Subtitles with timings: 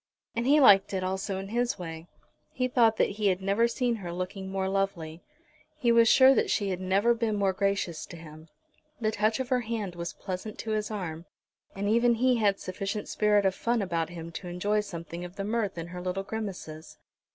[0.35, 2.07] And he liked it also in his way.
[2.51, 5.21] He thought that he had never seen her looking more lovely.
[5.77, 8.49] He was sure that she had never been more gracious to him.
[8.99, 11.25] The touch of her hand was pleasant to his arm,
[11.75, 15.43] and even he had sufficient spirit of fun about him to enjoy something of the
[15.43, 16.97] mirth of her little grimaces.